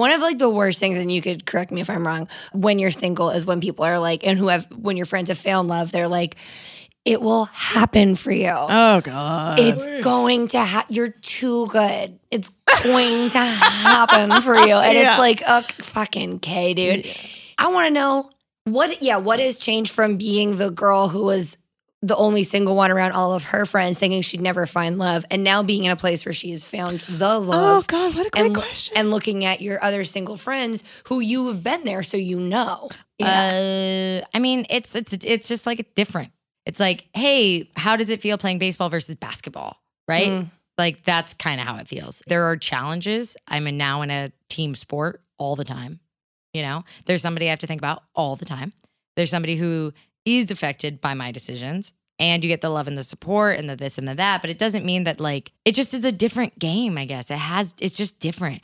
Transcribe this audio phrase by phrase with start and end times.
[0.00, 2.78] One of like the worst things, and you could correct me if I'm wrong, when
[2.78, 5.64] you're single is when people are like, and who have when your friends have failed
[5.66, 6.36] in love, they're like,
[7.04, 8.50] it will happen for you.
[8.50, 9.58] Oh God.
[9.58, 10.94] It's going to happen.
[10.94, 12.18] You're too good.
[12.30, 12.50] It's
[12.82, 14.74] going to happen for you.
[14.74, 15.12] And Yeah.
[15.12, 17.06] it's like, oh, fucking K, dude.
[17.58, 18.30] I want to know
[18.64, 21.56] what, yeah, what has changed from being the girl who was
[22.02, 25.44] the only single one around all of her friends thinking she'd never find love and
[25.44, 27.84] now being in a place where she's found the love.
[27.84, 28.96] oh God, what a great and, question.
[28.96, 32.88] and looking at your other single friends who you have been there so you know.
[33.18, 34.22] Yeah.
[34.22, 36.32] Uh, I mean, it's it's it's just like different.
[36.64, 39.76] It's like, hey, how does it feel playing baseball versus basketball?
[40.08, 40.28] Right?
[40.28, 40.50] Mm.
[40.78, 42.22] Like that's kind of how it feels.
[42.26, 43.36] There are challenges.
[43.46, 46.00] I'm in- now in a team sport all the time.
[46.54, 48.72] You know, there's somebody I have to think about all the time.
[49.16, 49.92] There's somebody who
[50.24, 51.92] is affected by my decisions.
[52.18, 54.50] And you get the love and the support and the this and the that, but
[54.50, 56.98] it doesn't mean that like it just is a different game.
[56.98, 57.74] I guess it has.
[57.80, 58.60] It's just different.